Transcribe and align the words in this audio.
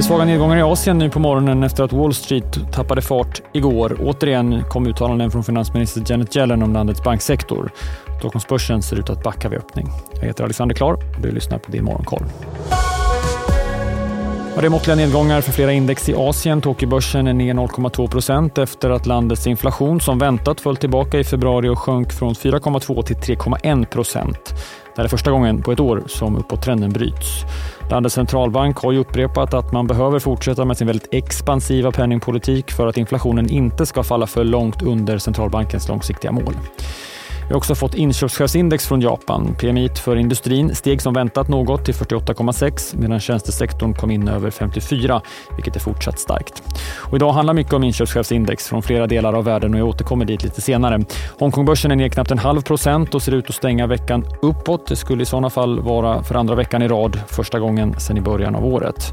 Det 0.00 0.04
är 0.04 0.06
svaga 0.06 0.24
nedgångar 0.24 0.56
i 0.56 0.62
Asien 0.62 0.98
nu 0.98 1.10
på 1.10 1.18
morgonen 1.18 1.62
efter 1.62 1.84
att 1.84 1.92
Wall 1.92 2.14
Street 2.14 2.72
tappade 2.72 3.02
fart 3.02 3.42
igår. 3.52 3.96
Återigen 4.00 4.64
kom 4.68 4.86
uttalanden 4.86 5.30
från 5.30 5.44
finansminister 5.44 6.02
Janet 6.06 6.36
Yellen 6.36 6.62
om 6.62 6.72
landets 6.72 7.04
banksektor. 7.04 7.70
Stockholmsbörsen 8.18 8.82
ser 8.82 8.96
ut 8.96 9.10
att 9.10 9.22
backa 9.22 9.48
vid 9.48 9.58
öppning. 9.58 9.86
Jag 10.14 10.26
heter 10.26 10.44
Alexander 10.44 10.74
Klar 10.74 10.92
och 10.92 11.22
du 11.22 11.30
lyssnar 11.30 11.58
på 11.58 11.72
Din 11.72 11.84
Morgonkoll 11.84 12.22
det 14.56 14.66
är 14.66 14.70
måttliga 14.70 14.96
nedgångar 14.96 15.40
för 15.40 15.52
flera 15.52 15.72
index 15.72 16.08
i 16.08 16.14
Asien. 16.14 16.60
Tokyobörsen 16.60 17.26
är 17.26 17.32
ner 17.32 17.54
0,2 17.54 18.08
procent 18.08 18.58
efter 18.58 18.90
att 18.90 19.06
landets 19.06 19.46
inflation 19.46 20.00
som 20.00 20.18
väntat 20.18 20.60
föll 20.60 20.76
tillbaka 20.76 21.18
i 21.18 21.24
februari 21.24 21.68
och 21.68 21.78
sjönk 21.78 22.12
från 22.12 22.34
4,2 22.34 23.02
till 23.02 23.16
3,1 23.16 23.84
procent. 23.84 24.54
Det 24.94 24.96
här 24.96 25.04
är 25.04 25.08
första 25.08 25.30
gången 25.30 25.62
på 25.62 25.72
ett 25.72 25.80
år 25.80 26.02
som 26.06 26.36
uppåttrenden 26.36 26.92
bryts. 26.92 27.44
Landets 27.90 28.14
centralbank 28.14 28.76
har 28.78 28.92
ju 28.92 28.98
upprepat 28.98 29.54
att 29.54 29.72
man 29.72 29.86
behöver 29.86 30.18
fortsätta 30.18 30.64
med 30.64 30.76
sin 30.76 30.86
väldigt 30.86 31.14
expansiva 31.14 31.92
penningpolitik 31.92 32.70
för 32.70 32.86
att 32.86 32.96
inflationen 32.96 33.50
inte 33.50 33.86
ska 33.86 34.02
falla 34.02 34.26
för 34.26 34.44
långt 34.44 34.82
under 34.82 35.18
centralbankens 35.18 35.88
långsiktiga 35.88 36.32
mål. 36.32 36.54
Vi 37.50 37.54
har 37.54 37.58
också 37.58 37.74
fått 37.74 37.94
inköpschefsindex 37.94 38.86
från 38.86 39.00
Japan. 39.00 39.54
PMI 39.58 39.88
för 39.88 40.16
industrin 40.16 40.74
steg 40.74 41.02
som 41.02 41.14
väntat 41.14 41.48
något 41.48 41.84
till 41.84 41.94
48,6 41.94 42.96
medan 42.98 43.20
tjänstesektorn 43.20 43.94
kom 43.94 44.10
in 44.10 44.28
över 44.28 44.50
54, 44.50 45.22
vilket 45.56 45.76
är 45.76 45.80
fortsatt 45.80 46.18
starkt. 46.18 46.62
Och 46.96 47.16
idag 47.16 47.32
handlar 47.32 47.54
mycket 47.54 47.72
om 47.72 47.84
inköpschefsindex 47.84 48.68
från 48.68 48.82
flera 48.82 49.06
delar 49.06 49.32
av 49.32 49.44
världen 49.44 49.74
och 49.74 49.80
jag 49.80 49.88
återkommer 49.88 50.24
dit 50.24 50.42
lite 50.42 50.60
senare. 50.60 51.04
Hongkongbörsen 51.38 51.90
är 51.90 51.96
ner 51.96 52.08
knappt 52.08 52.30
en 52.30 52.38
halv 52.38 52.62
procent 52.62 53.14
och 53.14 53.22
ser 53.22 53.32
ut 53.32 53.48
att 53.48 53.56
stänga 53.56 53.86
veckan 53.86 54.24
uppåt. 54.42 54.86
Det 54.86 54.96
skulle 54.96 55.22
i 55.22 55.26
sådana 55.26 55.50
fall 55.50 55.80
vara 55.80 56.22
för 56.22 56.34
andra 56.34 56.54
veckan 56.54 56.82
i 56.82 56.88
rad, 56.88 57.20
första 57.28 57.58
gången 57.58 58.00
sedan 58.00 58.16
i 58.16 58.20
början 58.20 58.54
av 58.54 58.66
året. 58.66 59.12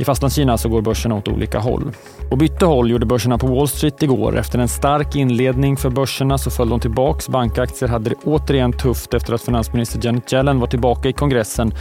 I 0.00 0.04
Fastlandskina 0.04 0.58
så 0.58 0.68
går 0.68 0.82
börserna 0.82 1.14
åt 1.14 1.28
olika 1.28 1.58
håll. 1.58 1.92
Och 2.30 2.38
bytte 2.38 2.66
håll 2.66 2.90
gjorde 2.90 3.06
börserna 3.06 3.38
på 3.38 3.46
Wall 3.46 3.68
Street 3.68 4.02
igår. 4.02 4.38
Efter 4.38 4.58
en 4.58 4.68
stark 4.68 5.16
inledning 5.16 5.76
för 5.76 5.90
börserna 5.90 6.38
så 6.38 6.50
föll 6.50 6.68
de 6.68 6.80
tillbaks. 6.80 7.28
Bankaktier 7.28 7.88
hade 7.88 8.10
det 8.10 8.16
återigen 8.24 8.72
tufft 8.72 9.14
efter 9.14 9.34
att 9.34 9.42
finansminister 9.42 10.00
Janet 10.02 10.32
Yellen 10.32 10.60
var 10.60 10.66
tillbaka 10.66 11.08
i 11.08 11.12
kongressen 11.12 11.74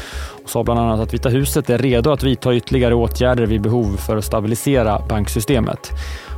och 0.44 0.50
sa 0.50 0.64
bland 0.64 0.80
annat 0.80 1.00
att 1.00 1.14
Vita 1.14 1.30
huset 1.30 1.70
är 1.70 1.78
redo 1.78 2.12
att 2.12 2.24
vidta 2.24 2.56
ytterligare 2.56 2.96
åtgärder 2.96 3.46
vid 3.46 3.62
behov 3.62 3.98
för 3.98 4.18
att 4.18 4.26
stabilisera 4.26 5.02
banksystemet. 5.10 5.92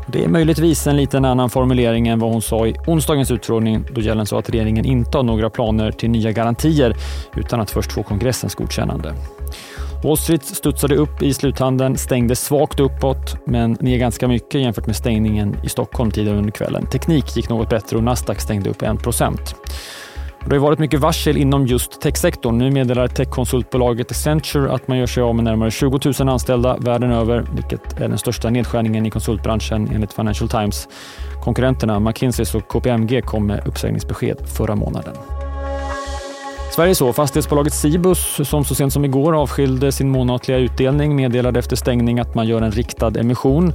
Det 0.07 0.23
är 0.23 0.27
möjligtvis 0.27 0.87
en 0.87 0.97
liten 0.97 1.25
annan 1.25 1.49
formulering 1.49 2.07
än 2.07 2.19
vad 2.19 2.31
hon 2.31 2.41
sa 2.41 2.67
i 2.67 2.75
onsdagens 2.87 3.31
utfrågning 3.31 3.85
då 3.91 4.01
Yellen 4.01 4.25
sa 4.25 4.39
att 4.39 4.49
regeringen 4.49 4.85
inte 4.85 5.17
har 5.17 5.23
några 5.23 5.49
planer 5.49 5.91
till 5.91 6.09
nya 6.09 6.31
garantier 6.31 6.95
utan 7.35 7.59
att 7.59 7.71
först 7.71 7.91
få 7.91 8.03
kongressens 8.03 8.55
godkännande. 8.55 9.13
Wall 10.03 10.17
Street 10.17 10.45
studsade 10.45 10.95
upp 10.95 11.21
i 11.21 11.33
sluthandeln, 11.33 11.97
stängde 11.97 12.35
svagt 12.35 12.79
uppåt 12.79 13.37
men 13.45 13.77
ner 13.79 13.97
ganska 13.97 14.27
mycket 14.27 14.61
jämfört 14.61 14.85
med 14.85 14.95
stängningen 14.95 15.55
i 15.63 15.69
Stockholm 15.69 16.11
tidigare 16.11 16.37
under 16.37 16.51
kvällen. 16.51 16.85
Teknik 16.85 17.35
gick 17.35 17.49
något 17.49 17.69
bättre 17.69 17.97
och 17.97 18.03
Nasdaq 18.03 18.41
stängde 18.41 18.69
upp 18.69 18.81
1% 18.81 19.55
det 20.49 20.55
har 20.55 20.59
varit 20.59 20.79
mycket 20.79 20.99
varsel 20.99 21.37
inom 21.37 21.67
just 21.67 22.01
techsektorn. 22.01 22.57
Nu 22.57 22.71
meddelar 22.71 23.07
techkonsultbolaget 23.07 24.11
Accenture 24.11 24.71
att 24.71 24.87
man 24.87 24.97
gör 24.97 25.05
sig 25.05 25.23
av 25.23 25.35
med 25.35 25.43
närmare 25.43 25.71
20 25.71 25.99
000 26.19 26.29
anställda 26.29 26.77
världen 26.77 27.11
över, 27.11 27.45
vilket 27.55 28.01
är 28.01 28.09
den 28.09 28.17
största 28.17 28.49
nedskärningen 28.49 29.05
i 29.05 29.09
konsultbranschen 29.09 29.89
enligt 29.93 30.13
Financial 30.13 30.49
Times. 30.49 30.87
Konkurrenterna 31.43 31.99
McKinsey 31.99 32.59
och 32.59 32.67
KPMG 32.67 33.21
kom 33.21 33.47
med 33.47 33.67
uppsägningsbesked 33.67 34.37
förra 34.57 34.75
månaden. 34.75 35.38
Sverige 36.71 36.95
så. 36.95 37.13
Fastighetsbolaget 37.13 37.73
Cibus, 37.73 38.49
som 38.49 38.65
så 38.65 38.75
sent 38.75 38.93
som 38.93 39.05
igår 39.05 39.35
avskilde 39.41 39.91
sin 39.91 40.09
månatliga 40.09 40.57
utdelning, 40.57 41.15
meddelade 41.15 41.59
efter 41.59 41.75
stängning 41.75 42.19
att 42.19 42.35
man 42.35 42.47
gör 42.47 42.61
en 42.61 42.71
riktad 42.71 43.19
emission. 43.19 43.73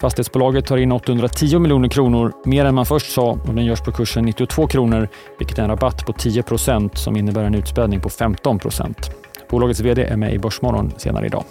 Fastighetsbolaget 0.00 0.66
tar 0.66 0.76
in 0.76 0.92
810 0.92 1.58
miljoner 1.58 1.88
kronor, 1.88 2.32
mer 2.44 2.64
än 2.64 2.74
man 2.74 2.86
först 2.86 3.12
sa 3.12 3.30
och 3.30 3.54
den 3.54 3.64
görs 3.64 3.80
på 3.80 3.92
kursen 3.92 4.24
92 4.24 4.66
kronor, 4.66 5.08
vilket 5.38 5.58
är 5.58 5.62
en 5.62 5.68
rabatt 5.68 6.06
på 6.06 6.12
10 6.12 6.42
procent 6.42 6.98
som 6.98 7.16
innebär 7.16 7.44
en 7.44 7.54
utspädning 7.54 8.00
på 8.00 8.10
15 8.10 8.58
procent. 8.58 9.10
Bolagets 9.50 9.80
VD 9.80 10.02
är 10.04 10.16
med 10.16 10.34
i 10.34 10.38
Börsmorgon 10.38 10.92
senare 10.96 11.26
idag. 11.26 11.44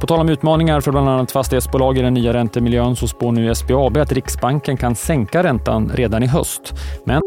På 0.00 0.06
tal 0.06 0.20
om 0.20 0.28
utmaningar 0.28 0.80
för 0.80 0.90
bland 0.90 1.08
annat 1.08 1.32
fastighetsbolag 1.32 1.98
i 1.98 2.02
den 2.02 2.14
nya 2.14 2.32
räntemiljön 2.32 2.96
så 2.96 3.08
spår 3.08 3.32
nu 3.32 3.54
SBAB 3.54 3.96
att 3.96 4.12
Riksbanken 4.12 4.76
kan 4.76 4.94
sänka 4.94 5.42
räntan 5.42 5.92
redan 5.94 6.22
i 6.22 6.26
höst. 6.26 6.74
Men 7.04 7.20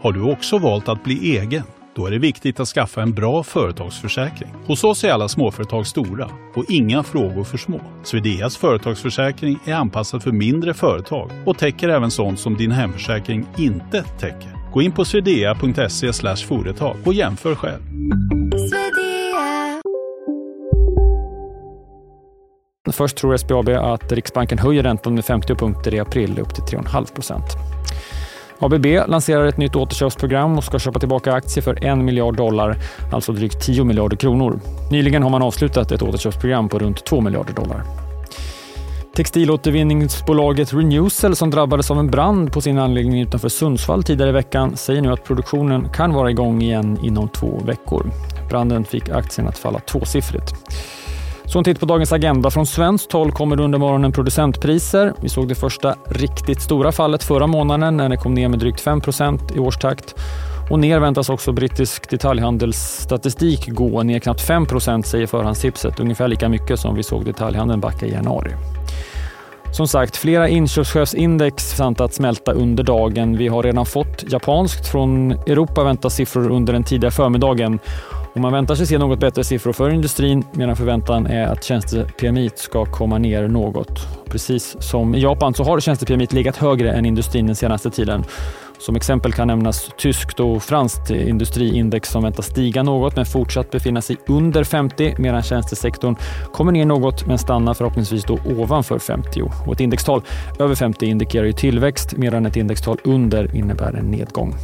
har 0.00 0.12
du 0.12 0.22
också 0.22 0.58
valt 0.58 0.88
att 0.88 1.04
bli 1.04 1.38
egen? 1.38 1.62
Då 1.94 2.06
är 2.06 2.10
det 2.10 2.18
viktigt 2.18 2.60
att 2.60 2.68
skaffa 2.68 3.02
en 3.02 3.12
bra 3.12 3.42
företagsförsäkring. 3.42 4.48
Hos 4.66 4.84
oss 4.84 5.04
är 5.04 5.12
alla 5.12 5.28
småföretag 5.28 5.86
stora 5.86 6.30
och 6.54 6.64
inga 6.68 7.02
frågor 7.02 7.44
för 7.44 7.58
små. 7.58 7.80
Swedeas 8.02 8.56
företagsförsäkring 8.56 9.58
är 9.64 9.74
anpassad 9.74 10.22
för 10.22 10.32
mindre 10.32 10.74
företag 10.74 11.30
och 11.46 11.58
täcker 11.58 11.88
även 11.88 12.10
sånt 12.10 12.40
som 12.40 12.56
din 12.56 12.70
hemförsäkring 12.70 13.46
inte 13.58 14.02
täcker. 14.02 14.72
Gå 14.72 14.82
in 14.82 14.92
på 14.92 15.04
swedea.se 15.04 16.12
företag 16.46 16.96
och 17.04 17.14
jämför 17.14 17.54
själv. 17.54 17.82
Först 22.92 23.16
tror 23.16 23.36
SBAB 23.36 23.68
att 23.68 24.12
Riksbanken 24.12 24.58
höjer 24.58 24.82
räntan 24.82 25.14
med 25.14 25.24
50 25.24 25.54
punkter 25.54 25.94
i 25.94 26.00
april 26.00 26.38
upp 26.38 26.54
till 26.54 26.78
3,5 26.78 27.14
procent. 27.14 27.46
ABB 28.58 28.86
lanserar 29.08 29.46
ett 29.46 29.56
nytt 29.56 29.76
återköpsprogram 29.76 30.58
och 30.58 30.64
ska 30.64 30.78
köpa 30.78 30.98
tillbaka 30.98 31.32
aktier 31.32 31.62
för 31.62 31.84
1 31.84 31.98
miljard 31.98 32.36
dollar, 32.36 32.76
alltså 33.12 33.32
drygt 33.32 33.60
10 33.60 33.84
miljarder 33.84 34.16
kronor. 34.16 34.60
Nyligen 34.90 35.22
har 35.22 35.30
man 35.30 35.42
avslutat 35.42 35.92
ett 35.92 36.02
återköpsprogram 36.02 36.68
på 36.68 36.78
runt 36.78 37.04
2 37.04 37.20
miljarder 37.20 37.52
dollar. 37.52 37.82
Textilåtervinningsbolaget 39.16 40.74
Renewcell 40.74 41.36
som 41.36 41.50
drabbades 41.50 41.90
av 41.90 41.98
en 41.98 42.10
brand 42.10 42.52
på 42.52 42.60
sin 42.60 42.78
anläggning 42.78 43.20
utanför 43.20 43.48
Sundsvall 43.48 44.02
tidigare 44.02 44.30
i 44.30 44.32
veckan 44.32 44.76
säger 44.76 45.02
nu 45.02 45.12
att 45.12 45.24
produktionen 45.24 45.88
kan 45.88 46.12
vara 46.12 46.30
igång 46.30 46.62
igen 46.62 46.98
inom 47.02 47.28
två 47.28 47.60
veckor. 47.64 48.10
Branden 48.48 48.84
fick 48.84 49.08
aktien 49.08 49.48
att 49.48 49.58
falla 49.58 49.78
tvåsiffrigt. 49.78 50.54
Så 51.46 51.58
en 51.58 51.64
titt 51.64 51.80
på 51.80 51.86
dagens 51.86 52.12
agenda. 52.12 52.50
Från 52.50 52.66
svenskt 52.66 53.12
håll 53.12 53.32
kommer 53.32 53.60
under 53.60 53.78
morgonen 53.78 54.12
producentpriser. 54.12 55.12
Vi 55.20 55.28
såg 55.28 55.48
det 55.48 55.54
första 55.54 55.94
riktigt 56.10 56.62
stora 56.62 56.92
fallet 56.92 57.22
förra 57.22 57.46
månaden 57.46 57.96
när 57.96 58.08
det 58.08 58.16
kom 58.16 58.34
ner 58.34 58.48
med 58.48 58.58
drygt 58.58 58.84
5% 58.84 59.56
i 59.56 59.58
årstakt. 59.58 60.14
Och 60.70 60.78
ner 60.78 61.00
väntas 61.00 61.28
också 61.28 61.52
brittisk 61.52 62.10
detaljhandelsstatistik 62.10 63.68
gå, 63.68 64.02
ner 64.02 64.18
knappt 64.18 64.48
5% 64.48 65.02
säger 65.02 65.26
förhandstipset. 65.26 66.00
Ungefär 66.00 66.28
lika 66.28 66.48
mycket 66.48 66.80
som 66.80 66.94
vi 66.94 67.02
såg 67.02 67.24
detaljhandeln 67.24 67.80
backa 67.80 68.06
i 68.06 68.12
januari. 68.12 68.50
Som 69.72 69.88
sagt, 69.88 70.16
flera 70.16 70.48
inköpschefsindex 70.48 71.76
samt 71.76 72.00
att 72.00 72.14
smälta 72.14 72.52
under 72.52 72.84
dagen. 72.84 73.36
Vi 73.36 73.48
har 73.48 73.62
redan 73.62 73.86
fått 73.86 74.24
japanskt. 74.32 74.88
Från 74.88 75.32
Europa 75.32 75.84
väntas 75.84 76.14
siffror 76.14 76.50
under 76.50 76.72
den 76.72 76.84
tidiga 76.84 77.10
förmiddagen 77.10 77.78
och 78.36 78.42
man 78.42 78.52
väntar 78.52 78.74
sig 78.74 78.86
se 78.86 78.98
något 78.98 79.20
bättre 79.20 79.44
siffror 79.44 79.72
för 79.72 79.90
industrin 79.90 80.44
medan 80.52 80.76
förväntan 80.76 81.26
är 81.26 81.46
att 81.46 81.64
tjänste-PMI 81.64 82.50
ska 82.54 82.84
komma 82.84 83.18
ner 83.18 83.48
något. 83.48 84.06
Precis 84.28 84.76
som 84.80 85.14
i 85.14 85.20
Japan 85.20 85.54
så 85.54 85.64
har 85.64 85.80
tjänste-PMI 85.80 86.26
legat 86.30 86.56
högre 86.56 86.92
än 86.92 87.06
industrin 87.06 87.46
den 87.46 87.56
senaste 87.56 87.90
tiden. 87.90 88.24
Som 88.78 88.96
exempel 88.96 89.32
kan 89.32 89.48
nämnas 89.48 89.90
tyskt 89.98 90.40
och 90.40 90.62
franskt 90.62 91.10
industriindex 91.10 92.08
som 92.08 92.22
väntas 92.22 92.46
stiga 92.46 92.82
något 92.82 93.16
men 93.16 93.26
fortsatt 93.26 93.70
befinna 93.70 94.02
sig 94.02 94.16
under 94.26 94.64
50 94.64 95.14
medan 95.18 95.42
tjänstesektorn 95.42 96.16
kommer 96.52 96.72
ner 96.72 96.84
något 96.84 97.26
men 97.26 97.38
stannar 97.38 97.74
förhoppningsvis 97.74 98.24
då 98.24 98.38
ovanför 98.44 98.98
50. 98.98 99.42
Och 99.66 99.72
ett 99.72 99.80
indextal 99.80 100.22
över 100.58 100.74
50 100.74 101.06
indikerar 101.06 101.44
ju 101.44 101.52
tillväxt 101.52 102.16
medan 102.16 102.46
ett 102.46 102.56
indextal 102.56 102.98
under 103.04 103.56
innebär 103.56 103.92
en 103.92 104.10
nedgång. 104.10 104.54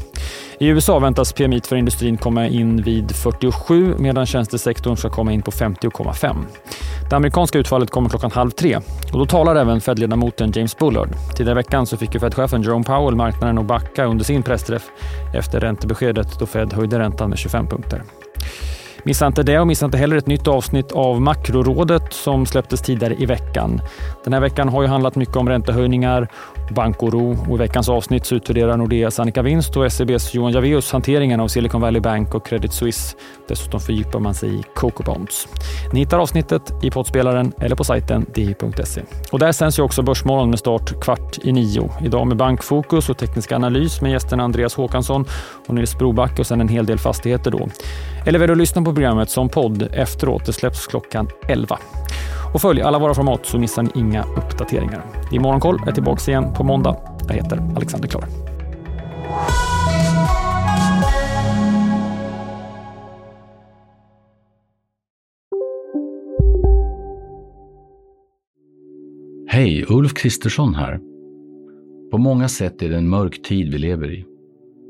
I 0.58 0.66
USA 0.66 0.98
väntas 0.98 1.32
PMI 1.32 1.60
för 1.60 1.76
industrin 1.76 2.16
komma 2.16 2.46
in 2.46 2.82
vid 2.82 3.16
47 3.16 3.94
medan 3.98 4.26
tjänstesektorn 4.26 4.96
ska 4.96 5.10
komma 5.10 5.32
in 5.32 5.42
på 5.42 5.50
50,5. 5.50 6.36
Det 7.12 7.16
amerikanska 7.16 7.58
utfallet 7.58 7.90
kommer 7.90 8.08
klockan 8.08 8.30
halv 8.30 8.50
tre 8.50 8.76
och 9.12 9.18
då 9.18 9.26
talar 9.26 9.56
även 9.56 9.80
Fed-ledamoten 9.80 10.52
James 10.54 10.78
Bullard. 10.78 11.08
Tidigare 11.36 11.58
i 11.58 11.62
veckan 11.62 11.86
så 11.86 11.96
fick 11.96 12.14
ju 12.14 12.20
Fed-chefen 12.20 12.62
Jerome 12.62 12.84
Powell 12.84 13.16
marknaden 13.16 13.58
att 13.58 13.66
backa 13.66 14.04
under 14.04 14.24
sin 14.24 14.42
pressträff 14.42 14.90
efter 15.34 15.60
räntebeskedet 15.60 16.38
då 16.38 16.46
Fed 16.46 16.72
höjde 16.72 16.98
räntan 16.98 17.30
med 17.30 17.38
25 17.38 17.66
punkter. 17.66 18.02
Missa 19.04 19.26
inte 19.26 19.42
det 19.42 19.58
och 19.58 19.66
missa 19.66 19.84
inte 19.86 19.98
heller 19.98 20.16
ett 20.16 20.26
nytt 20.26 20.48
avsnitt 20.48 20.92
av 20.92 21.20
Makrorådet 21.20 22.12
som 22.12 22.46
släpptes 22.46 22.82
tidigare 22.82 23.14
i 23.18 23.26
veckan. 23.26 23.80
Den 24.24 24.32
här 24.32 24.40
veckan 24.40 24.68
har 24.68 24.82
ju 24.82 24.88
handlat 24.88 25.16
mycket 25.16 25.36
om 25.36 25.48
räntehöjningar, 25.48 26.28
bankoro 26.70 27.36
och 27.48 27.56
i 27.56 27.58
veckans 27.58 27.88
avsnitt 27.88 28.26
så 28.26 28.34
utvärderar 28.34 28.76
Nordeas 28.76 29.20
Annika 29.20 29.42
Winst 29.42 29.76
och 29.76 29.92
SEBs 29.92 30.34
Johan 30.34 30.52
Javeus 30.52 30.92
hanteringen 30.92 31.40
av 31.40 31.48
Silicon 31.48 31.80
Valley 31.80 32.00
Bank 32.00 32.34
och 32.34 32.46
Credit 32.46 32.72
Suisse. 32.72 33.16
Dessutom 33.48 33.80
fördjupar 33.80 34.20
man 34.20 34.34
sig 34.34 34.54
i 34.54 34.62
Coco 34.74 35.02
Bonds. 35.02 35.48
Ni 35.92 36.00
hittar 36.00 36.18
avsnittet 36.18 36.72
i 36.82 36.90
poddspelaren 36.90 37.52
eller 37.60 37.76
på 37.76 37.84
sajten 37.84 38.26
di.se. 38.34 39.02
Och 39.32 39.38
där 39.38 39.52
sänds 39.52 39.78
ju 39.78 39.82
också 39.82 40.02
Börsmorgon 40.02 40.50
med 40.50 40.58
start 40.58 41.00
kvart 41.00 41.38
i 41.42 41.52
nio. 41.52 41.90
Idag 42.04 42.26
med 42.26 42.36
bankfokus 42.36 43.08
och 43.08 43.18
teknisk 43.18 43.52
analys 43.52 44.00
med 44.00 44.12
gästerna 44.12 44.42
Andreas 44.42 44.74
Håkansson 44.74 45.24
och 45.66 45.74
Nils 45.74 45.98
Broback 45.98 46.38
och 46.38 46.46
sen 46.46 46.60
en 46.60 46.68
hel 46.68 46.86
del 46.86 46.98
fastigheter 46.98 47.50
då. 47.50 47.68
Eller 48.26 48.38
vill 48.38 48.48
du 48.48 48.52
att 48.52 48.58
lyssna 48.58 48.82
på 48.82 48.91
på 48.92 48.96
programmet 48.96 49.30
som 49.30 49.48
podd 49.48 49.88
efteråt. 49.92 50.46
Det 50.46 50.52
släpps 50.52 50.86
klockan 50.86 51.28
11. 51.48 51.78
Och 52.54 52.60
följ 52.60 52.82
alla 52.82 52.98
våra 52.98 53.14
format 53.14 53.46
så 53.46 53.58
missar 53.58 53.82
ni 53.82 53.90
inga 53.94 54.24
uppdateringar. 54.24 55.04
I 55.32 55.38
Morgonkoll 55.38 55.80
är 55.86 55.92
tillbaka 55.92 56.30
igen 56.30 56.52
på 56.54 56.64
måndag. 56.64 56.96
Jag 57.28 57.34
heter 57.34 57.58
Alexander 57.76 58.08
Klar. 58.08 58.24
Hej, 69.48 69.84
Ulf 69.88 70.14
Kristersson 70.14 70.74
här. 70.74 71.00
På 72.10 72.18
många 72.18 72.48
sätt 72.48 72.82
är 72.82 72.88
det 72.88 72.96
en 72.96 73.08
mörk 73.08 73.42
tid 73.42 73.72
vi 73.72 73.78
lever 73.78 74.12
i. 74.12 74.31